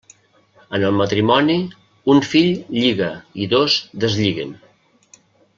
En 0.77 0.85
el 0.87 0.95
matrimoni, 1.01 1.57
un 2.15 2.23
fill 2.31 2.49
lliga 2.79 3.13
i 3.45 3.51
dos 3.55 3.79
deslliguen. 4.07 4.61